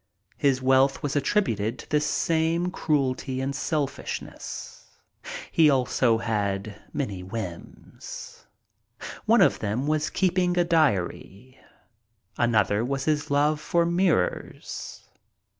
[0.37, 4.97] His wealth was attributed to this same cruelty and selfishness.
[5.51, 8.47] He also had many whims.
[9.25, 11.59] One of them was keeping a diary.
[12.35, 15.03] Another was his love for mirrors.